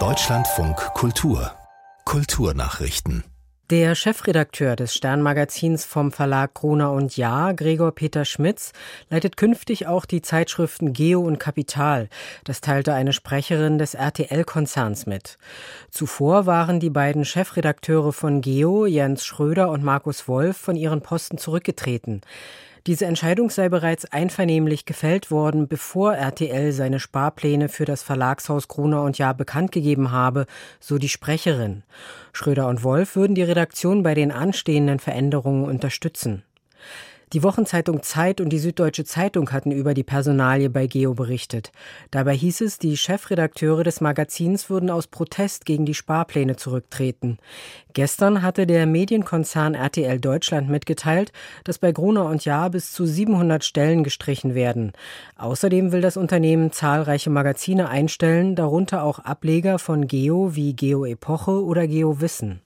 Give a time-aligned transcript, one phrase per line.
[0.00, 1.52] Deutschlandfunk Kultur
[2.04, 3.22] Kulturnachrichten
[3.70, 8.72] der Chefredakteur des Sternmagazins vom Verlag Gruner und Jahr, Gregor Peter Schmitz,
[9.08, 12.10] leitet künftig auch die Zeitschriften Geo und Kapital.
[12.44, 15.38] Das teilte eine Sprecherin des RTL-Konzerns mit.
[15.90, 21.38] Zuvor waren die beiden Chefredakteure von Geo, Jens Schröder und Markus Wolf, von ihren Posten
[21.38, 22.20] zurückgetreten.
[22.86, 29.02] Diese Entscheidung sei bereits einvernehmlich gefällt worden, bevor RTL seine Sparpläne für das Verlagshaus Gruner
[29.02, 30.44] und Jahr bekannt gegeben habe,
[30.80, 31.82] so die Sprecherin.
[32.34, 36.42] Schröder und Wolf würden die Redaktion bei den anstehenden Veränderungen unterstützen.
[37.32, 41.72] Die Wochenzeitung Zeit und die Süddeutsche Zeitung hatten über die Personalie bei Geo berichtet.
[42.10, 47.38] Dabei hieß es, die Chefredakteure des Magazins würden aus Protest gegen die Sparpläne zurücktreten.
[47.92, 51.32] Gestern hatte der Medienkonzern RTL Deutschland mitgeteilt,
[51.64, 54.92] dass bei Gruner und Jahr bis zu 700 Stellen gestrichen werden.
[55.36, 61.64] Außerdem will das Unternehmen zahlreiche Magazine einstellen, darunter auch Ableger von Geo wie Geo Epoche
[61.64, 62.60] oder Geo Wissen.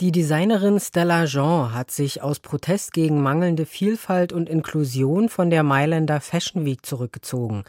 [0.00, 5.62] Die Designerin Stella Jean hat sich aus Protest gegen mangelnde Vielfalt und Inklusion von der
[5.62, 7.64] Mailänder Fashion Week zurückgezogen.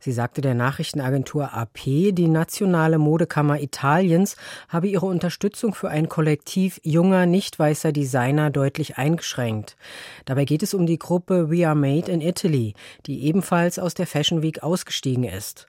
[0.00, 4.36] Sie sagte der Nachrichtenagentur AP, die nationale Modekammer Italiens
[4.68, 9.76] habe ihre Unterstützung für ein Kollektiv junger, nicht weißer Designer deutlich eingeschränkt.
[10.24, 12.74] Dabei geht es um die Gruppe We Are Made in Italy,
[13.06, 15.68] die ebenfalls aus der Fashion Week ausgestiegen ist.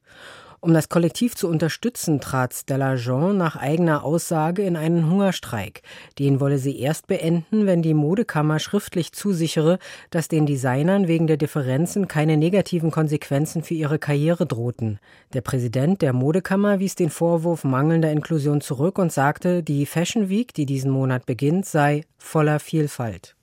[0.62, 5.84] Um das Kollektiv zu unterstützen, trat Stella Jean nach eigener Aussage in einen Hungerstreik.
[6.20, 9.80] Den wolle sie erst beenden, wenn die Modekammer schriftlich zusichere,
[10.10, 15.00] dass den Designern wegen der Differenzen keine negativen Konsequenzen für ihre Karriere drohten.
[15.32, 20.54] Der Präsident der Modekammer wies den Vorwurf mangelnder Inklusion zurück und sagte, die Fashion Week,
[20.54, 23.38] die diesen Monat beginnt, sei voller Vielfalt.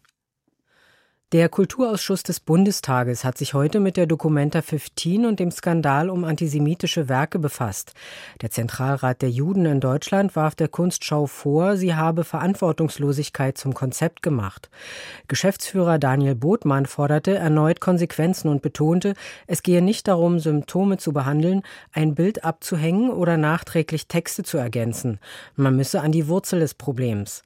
[1.33, 6.23] Der Kulturausschuss des Bundestages hat sich heute mit der Documenta 15 und dem Skandal um
[6.23, 7.95] antisemitische Werke befasst.
[8.43, 14.23] Der Zentralrat der Juden in Deutschland warf der Kunstschau vor, sie habe Verantwortungslosigkeit zum Konzept
[14.23, 14.71] gemacht.
[15.27, 19.15] Geschäftsführer Daniel Botmann forderte erneut Konsequenzen und betonte,
[19.49, 25.19] es gehe nicht darum, Symptome zu behandeln, ein Bild abzuhängen oder nachträglich Texte zu ergänzen.
[25.57, 27.43] Man müsse an die Wurzel des Problems.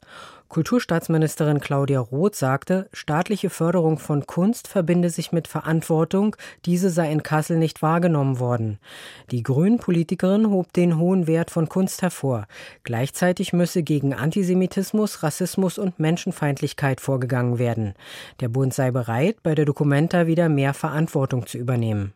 [0.51, 6.35] Kulturstaatsministerin Claudia Roth sagte, staatliche Förderung von Kunst verbinde sich mit Verantwortung,
[6.67, 8.81] diese sei in Kassel nicht wahrgenommen worden.
[9.31, 12.49] Die Grünen-Politikerin hob den hohen Wert von Kunst hervor.
[12.83, 17.95] Gleichzeitig müsse gegen Antisemitismus, Rassismus und Menschenfeindlichkeit vorgegangen werden.
[18.41, 22.13] Der Bund sei bereit, bei der Documenta wieder mehr Verantwortung zu übernehmen.